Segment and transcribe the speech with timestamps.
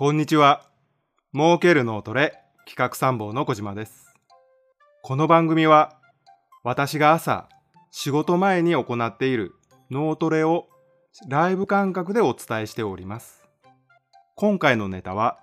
[0.00, 0.62] こんにちは。
[1.34, 4.14] 儲ける脳トレ企画参謀の小島です。
[5.02, 5.98] この番組は
[6.62, 7.48] 私が朝
[7.90, 9.56] 仕事前に行っている
[9.90, 10.68] 脳トレを
[11.26, 13.42] ライブ感覚でお伝えしております。
[14.36, 15.40] 今回のネタは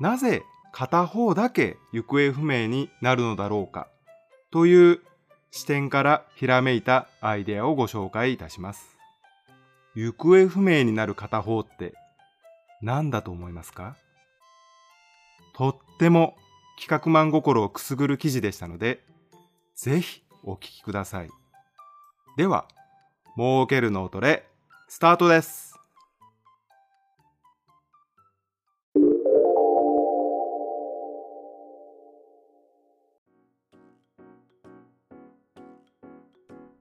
[0.00, 0.42] なぜ
[0.72, 3.86] 片方だけ行方不明になるのだろうか
[4.50, 5.00] という
[5.52, 8.98] 視点からひらめいたアイデアをご紹介いたします。
[9.94, 11.94] 行方不明になる片方って
[12.82, 13.96] 何だと思いますか？
[15.54, 16.36] とっても
[16.80, 19.04] 企画マン心をくすぐる記事でしたので、
[19.76, 21.30] ぜひお聞きください。
[22.36, 22.66] では、
[23.36, 24.48] 儲ける脳トレ、
[24.88, 25.78] スタートです。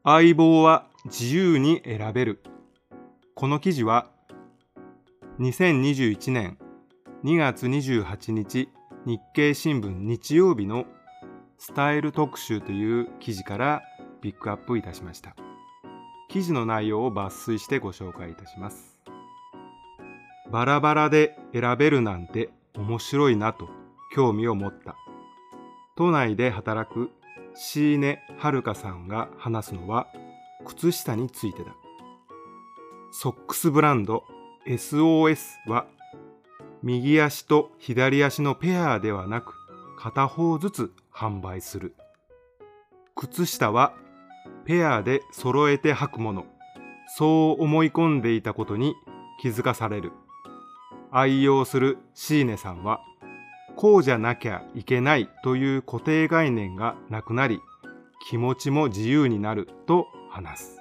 [0.03, 2.43] 相棒は自由に選べる。
[3.35, 4.10] この記事は
[5.41, 6.59] 2021年
[7.23, 8.69] 2月28日
[9.07, 10.85] 日経新聞日曜日の
[11.57, 13.81] スタイル特集という記事から
[14.21, 15.35] ピックアップいたしました。
[16.29, 18.99] 記事の内容を抜粋してご紹介いたします。
[20.51, 23.67] バラバラで選べるなんて面白いなと
[24.15, 24.95] 興味を持った。
[25.95, 27.09] 都内で働く
[27.55, 30.05] 椎根遥さんが話すのは
[30.65, 31.75] 靴下についてだ。
[33.11, 34.23] ソックスブランド
[34.67, 35.87] SOS は
[36.83, 39.53] 右足と左足のペアではなく
[39.97, 41.95] 片方ずつ販売する。
[43.15, 43.93] 靴下は
[44.65, 46.45] ペアで揃えて履くもの。
[47.17, 48.95] そう思い込んでいたことに
[49.41, 50.11] 気づかされる。
[51.11, 53.01] 愛用するシーネさんは
[53.75, 57.59] こうじゃなきゃいけないという固定概念がなくなり
[58.29, 60.80] 気持ちも自由になると話す。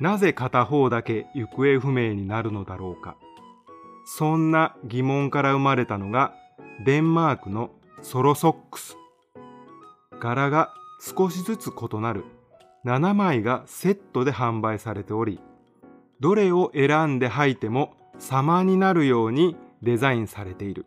[0.00, 3.16] なぜ片方だけ行方不明になるのだろうか。
[4.04, 6.34] そんな疑問から生まれたのが
[6.84, 7.70] デンマークの
[8.02, 8.96] ソロソックス。
[10.20, 12.24] 柄が少しずつ異なる
[12.84, 15.40] 7枚がセットで販売されており、
[16.20, 20.86] どれを選んで履いても様になるようにデザインされている。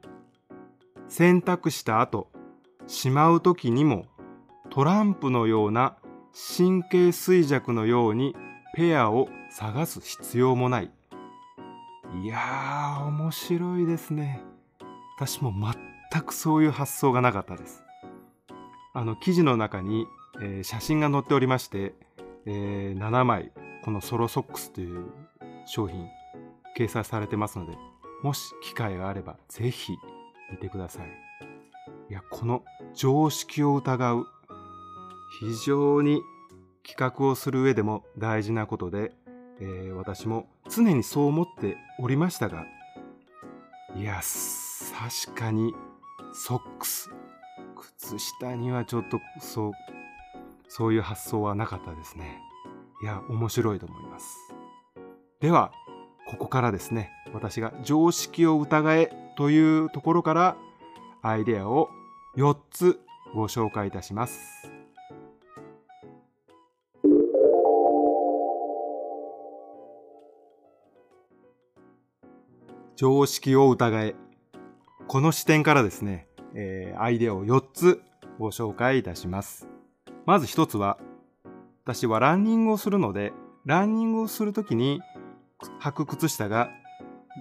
[1.07, 2.29] 選択した後、
[2.87, 4.05] しまう時にも
[4.69, 5.95] トランプのような
[6.57, 8.35] 神経衰弱のように
[8.75, 10.91] ペアを探す必要もない。
[12.23, 14.41] いやー、面白いですね。
[15.17, 15.53] 私も
[16.11, 17.83] 全くそういう発想がなかったです。
[18.93, 20.07] あの、記事の中に、
[20.41, 21.93] えー写真が載っておりまして、
[22.45, 23.51] えー7枚、
[23.83, 25.11] このソロソックスという
[25.65, 26.07] 商品、
[26.77, 27.77] 掲載されてますので、
[28.23, 29.93] もし機会があれば、ぜひ
[30.51, 31.07] 見てください。
[32.09, 32.63] いや、この
[32.93, 34.25] 常識を疑う、
[35.39, 36.21] 非常に
[36.87, 39.11] 企画をする上でも大事なことで、
[39.59, 42.65] えー私も常にそう思っておりましたが
[43.95, 44.21] いや
[45.25, 45.73] 確かに
[46.33, 47.09] ソックス。
[47.75, 49.71] 靴下にはちょっとそう
[50.67, 52.39] そういう発想はなかったですね。
[53.01, 54.37] いや面白いと思います。
[55.39, 55.71] では
[56.27, 60.57] ここからですね私が常識を疑えというところから
[61.21, 61.89] アイデアを
[62.37, 62.99] 4つ
[63.33, 64.78] ご紹介いたします。
[72.99, 74.15] 常識を疑え。
[75.07, 78.01] この視点からですね、えーアイデアを4つ
[78.39, 79.69] ご紹介いたします。
[80.25, 80.97] まず1つは、
[81.85, 83.31] 私はランニングをするので、
[83.63, 84.99] ランニングをするときに
[85.79, 86.67] 履く靴下が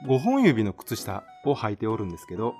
[0.07, 2.55] 5本指の靴下を履いておるんですけど、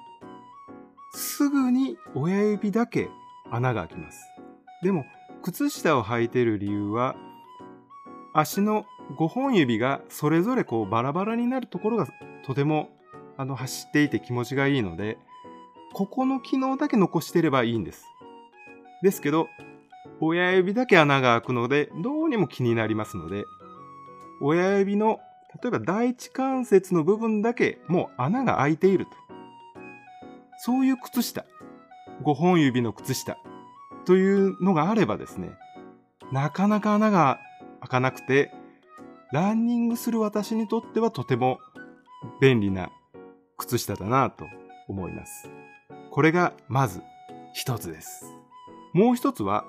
[1.13, 3.11] すぐに親指だけ
[3.49, 4.27] 穴が開きます。
[4.83, 5.05] でも、
[5.45, 7.15] 靴下を履いている理由は、
[8.35, 8.87] 足の
[9.17, 12.07] 5本指がそれぞれこうバラバラになるところが
[12.45, 12.91] とても
[13.37, 15.19] あの走っていて気持ちがいいので、
[15.93, 18.05] ここの機能だけ残してればいいんです。
[19.03, 19.49] ですけど、
[20.21, 23.45] 親指だけ穴が開くので、どうにも気になりますので、
[24.41, 25.21] 親指の、
[25.63, 29.13] 例えば第一関節の部分だけもう穴が開いていると。
[30.59, 31.45] そういう靴下、
[32.25, 33.37] 5本指の靴下
[34.05, 35.51] というのがあればですね、
[36.33, 37.39] なかなか穴が
[37.81, 38.53] 開かなくて、
[39.31, 41.59] ランニングする私にとってはとても
[42.41, 42.91] 便利な
[43.59, 44.47] 靴下だなと
[44.89, 45.51] 思います。
[46.11, 47.03] これがまず
[47.53, 48.25] 一つです。
[48.95, 49.67] もう一つは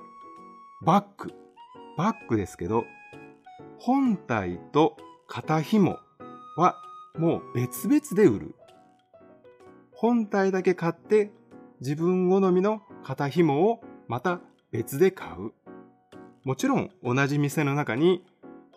[0.86, 1.34] バッグ。
[1.98, 2.86] バッグですけど、
[3.80, 4.96] 本体と
[5.28, 5.98] 肩紐
[6.56, 6.76] は
[7.18, 8.56] もう別々で売る。
[9.92, 11.32] 本体だけ買って
[11.82, 14.40] 自分好みの肩紐をまた
[14.72, 15.52] 別で買う。
[16.46, 18.24] もちろん同じ店の中に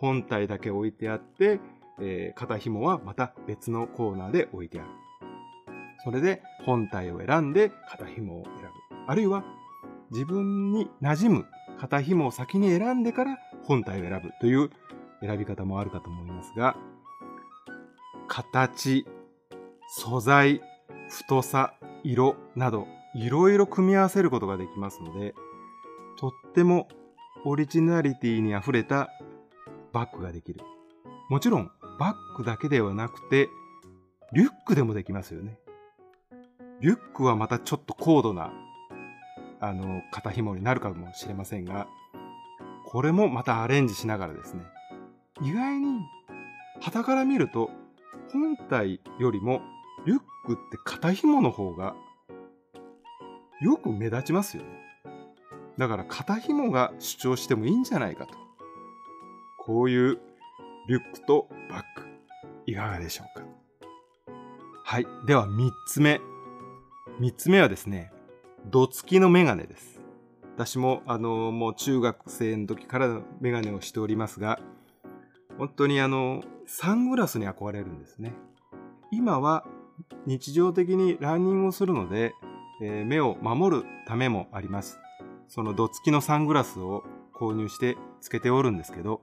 [0.03, 1.61] 本体だけ置いてあって、
[2.01, 4.89] えー肩紐はまた別のコーナーで置いてある。
[6.03, 8.69] それで本体を選んで肩紐を選ぶ。
[9.07, 9.45] あるいは
[10.11, 11.45] 自分に馴染む
[11.79, 14.71] 肩紐を先に選んでから本体を選ぶという
[15.21, 16.75] 選び方もあるかと思いますが、
[18.27, 19.05] 形、
[19.87, 20.61] 素材、
[21.07, 25.33] 太さ、色などいろいろ組み合わせることができますので、
[26.17, 26.89] とっても
[27.45, 29.09] オリジナリティに溢れた
[29.93, 30.61] バッグができる。
[31.29, 33.49] もちろんバッグだけではなくて、
[34.33, 35.59] リュックでもできますよね。
[36.81, 38.51] リュックはまたちょっと高度な、
[39.59, 41.87] あの、肩紐になるかもしれませんが、
[42.85, 44.63] これもまたアレンジしながらですね。
[45.41, 46.01] 意外に、
[46.81, 47.69] 旗から見ると、
[48.31, 49.61] 本体よりも
[50.05, 51.95] リュックって肩紐の方が
[53.61, 54.69] よく目立ちますよね。
[55.77, 58.33] だから肩紐が主張してもいいんじゃないかと。
[59.65, 60.19] こういう
[60.87, 62.07] リュックとバッグ、
[62.65, 63.45] いかがでしょうか？
[64.83, 65.07] はい。
[65.25, 66.19] では3つ目。
[67.21, 68.11] 3つ目はですね、
[68.65, 70.01] どつきのメガネです。
[70.55, 74.59] 私も、あの、もう中学生の時からメガネをしておりますが、
[75.57, 78.33] 本当にあの、サングラスに憧れるんですね。
[79.11, 79.65] 今は
[80.25, 82.33] 日常的にランニングをするので、
[82.81, 84.99] えー、目を守るためもあります。
[85.47, 89.21] そのどつきのサングラスを購入してつけておるんですけど、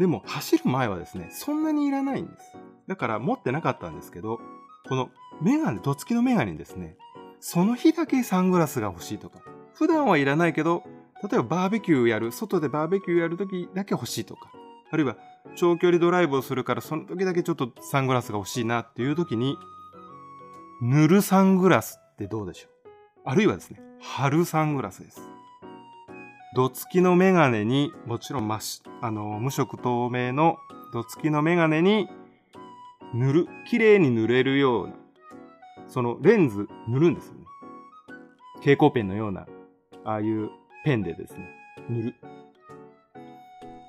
[0.00, 2.56] でも走る前はですね、そんなにいらないんです。
[2.88, 4.40] だから持ってなかったんですけど、
[4.88, 5.10] この
[5.42, 6.96] メガネ、どつきのメガネにですね、
[7.38, 9.40] その日だけサングラスが欲しいとか、
[9.74, 10.84] 普段はいらないけど、
[11.22, 14.50] 例えばバーベキューやる、外でバーベキューやるときだけ欲しいとか、
[14.90, 15.18] あるいは
[15.54, 19.58] 長距離ドライブをするからその時だけちょっとサングラスが欲しいなっていう時に、
[20.80, 22.70] 塗るサングラスってどうでしょう？
[23.26, 25.20] あるいはですね、貼るサングラスです。
[26.56, 28.48] どつきのメガネに、もちろん、
[29.00, 30.58] あの、無色透明の
[30.92, 32.08] どつきのメガネに
[33.14, 34.94] 塗る、綺麗に塗れるような、
[35.88, 37.40] そのレンズ塗るんですよね。
[38.56, 39.46] 蛍光ペンのような、
[40.04, 40.50] ああいう
[40.84, 41.48] ペンでですね、
[41.88, 42.14] 塗る。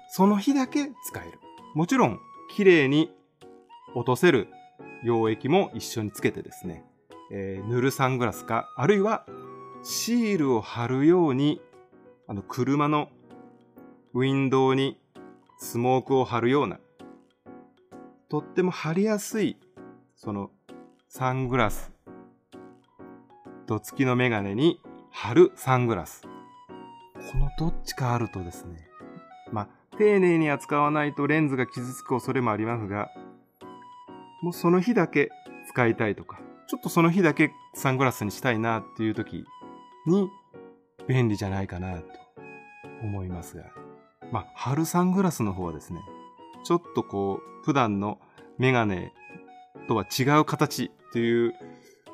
[0.09, 1.39] その日だけ使える。
[1.75, 2.19] もちろん、
[2.55, 3.11] 綺麗に
[3.95, 4.47] 落とせる
[5.05, 6.83] 溶液も一緒につけてですね、
[7.31, 9.25] えー、塗るサングラスか、あるいは
[9.83, 11.61] シールを貼るように
[12.31, 13.09] あの、車の
[14.13, 14.99] ウィンドウに
[15.57, 16.79] スモークを貼るような、
[18.27, 19.55] とっても貼りやすい、
[20.15, 20.51] その、
[21.07, 21.93] サングラス、
[23.67, 24.81] どつきのメガネに
[25.11, 26.23] 貼るサングラス。
[27.31, 28.85] このどっちかあるとですね、
[29.49, 29.67] まあ、
[29.97, 33.09] 丁寧に扱わないとレンズが傷つく恐れもありますが、
[34.41, 35.29] もうその日だけ
[35.69, 39.45] 使いたいとか、ちょっとその日だけサングラスにしたいなっていう時
[40.05, 40.29] に
[41.07, 42.05] 便利じゃないかなと
[43.03, 43.80] 思いますが。
[44.31, 46.01] まあ、春サングラスの方はですね、
[46.63, 48.19] ちょっとこう、普段の
[48.57, 49.11] メガネ
[49.87, 51.53] とは違う形という、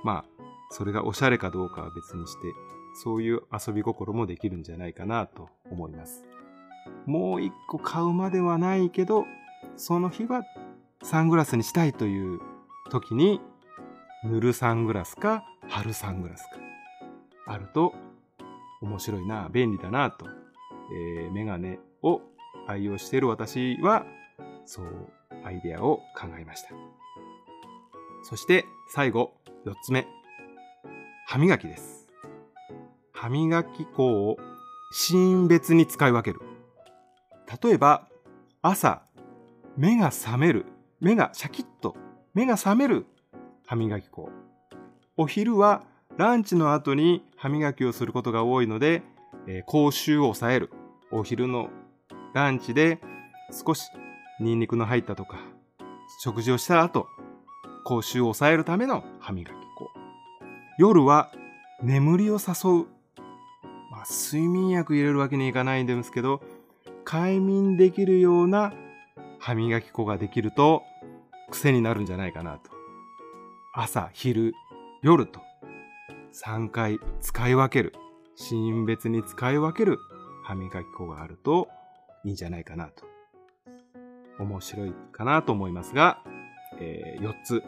[0.03, 2.39] まあ、それがおしゃれかどうかは別にして、
[3.03, 6.23] そういう遊び心もできるんじゃないかなと思います。
[7.05, 9.25] もう一個買うまではないけど、
[9.75, 10.41] その日は
[11.03, 12.39] サングラスにしたいという
[12.89, 13.39] 時に、
[14.23, 16.49] 塗るサングラスか貼るサングラスか
[17.45, 17.93] あると
[18.81, 20.25] 面白いな、便利だなと
[20.91, 22.21] えー、メガネを
[22.67, 24.05] 愛用している私は、
[24.65, 24.85] そう、
[25.43, 26.69] アイデアを考えました。
[28.23, 29.33] そして最後、
[29.65, 30.07] 四つ目。
[31.27, 32.07] 歯磨きです。
[33.11, 34.37] 歯磨き粉を
[34.91, 36.41] シーン別に使い分ける。
[37.63, 38.07] 例えば、
[38.61, 39.01] 朝、
[39.77, 40.65] 目が覚める、
[40.99, 41.95] 目がシャキッと、
[42.33, 43.05] 目が覚める
[43.65, 44.29] 歯磨き粉。
[45.17, 45.83] お昼は
[46.17, 49.03] ランチの後に歯磨きをすることが多いので、
[49.47, 50.71] えー、口臭を抑える。
[51.11, 51.69] お昼の
[52.33, 52.99] ランチで
[53.51, 53.89] 少し
[54.39, 55.37] ニンニクの入ったとか、
[56.23, 57.07] 食事をした後、
[57.85, 59.89] 口臭を抑えるための歯磨き粉。
[60.77, 61.31] 夜は
[61.81, 62.85] 眠りを誘う。
[63.91, 66.41] まあ、睡眠薬入れるわけにいかないんですけど、
[67.03, 68.73] 快眠できるような
[69.39, 70.83] 歯磨き粉ができると
[71.49, 72.69] 癖になるんじゃないかなと。
[73.73, 74.53] 朝、昼、
[75.01, 75.39] 夜と
[76.33, 77.93] 3回使い分ける。
[78.35, 79.97] シーン別に使い分ける
[80.43, 81.67] 歯磨き粉があると
[82.27, 83.05] いいんじゃないかなと。
[84.37, 86.21] 面白いかなと思いますが、
[86.77, 87.63] えー、4つ。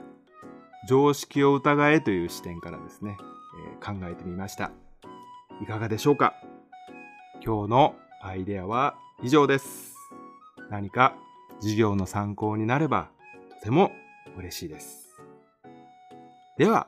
[0.87, 3.17] 常識を疑えという視点からですね、
[3.71, 4.71] えー、考えてみました。
[5.61, 6.33] いかがでしょうか？
[7.41, 9.95] 今日のアイデアは以上です。
[10.69, 11.15] 何か
[11.61, 13.09] 授業の参考になれば
[13.61, 13.93] とても
[14.37, 15.17] 嬉しいです。
[16.57, 16.87] では、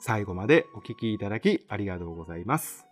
[0.00, 2.87] 最後までお聴きいただきありがとうございます。